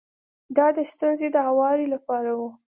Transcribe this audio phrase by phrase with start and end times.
[0.57, 2.41] دا د ستونزې د هواري لپاره و.